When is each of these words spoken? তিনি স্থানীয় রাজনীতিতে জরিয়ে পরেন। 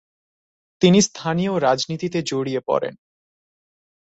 তিনি 0.81 0.99
স্থানীয় 1.01 1.53
রাজনীতিতে 1.59 2.19
জরিয়ে 2.23 2.61
পরেন। 2.67 2.93